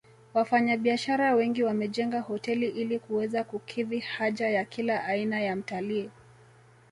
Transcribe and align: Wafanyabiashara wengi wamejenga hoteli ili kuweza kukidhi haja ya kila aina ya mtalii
Wafanyabiashara 0.33 1.35
wengi 1.35 1.63
wamejenga 1.63 2.19
hoteli 2.19 2.67
ili 2.69 2.99
kuweza 2.99 3.43
kukidhi 3.43 3.99
haja 3.99 4.49
ya 4.49 4.65
kila 4.65 5.03
aina 5.03 5.39
ya 5.39 5.55
mtalii 5.55 6.09